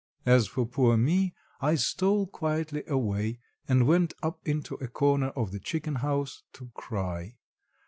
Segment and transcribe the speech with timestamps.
[0.25, 5.59] As for poor me,—I stole quietly away, and went up into a corner of the
[5.59, 7.35] chicken house to cry.